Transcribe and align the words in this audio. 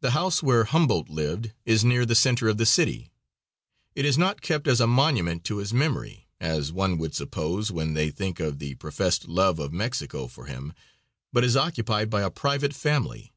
The 0.00 0.12
house 0.12 0.42
where 0.42 0.64
Humboldt 0.64 1.10
lived 1.10 1.52
is 1.66 1.84
near 1.84 2.06
the 2.06 2.14
center 2.14 2.48
of 2.48 2.56
the 2.56 2.64
city. 2.64 3.10
It 3.94 4.06
is 4.06 4.16
not 4.16 4.40
kept 4.40 4.66
as 4.66 4.80
a 4.80 4.86
monument 4.86 5.44
to 5.44 5.58
his 5.58 5.70
memory, 5.74 6.26
as 6.40 6.72
one 6.72 6.96
would 6.96 7.14
suppose 7.14 7.70
when 7.70 7.92
they 7.92 8.10
think 8.10 8.40
of 8.40 8.58
the 8.58 8.74
professed 8.76 9.28
love 9.28 9.58
of 9.58 9.70
Mexico 9.70 10.28
for 10.28 10.46
him, 10.46 10.72
but 11.30 11.44
is 11.44 11.58
occupied 11.58 12.08
by 12.08 12.22
a 12.22 12.30
private 12.30 12.72
family. 12.72 13.34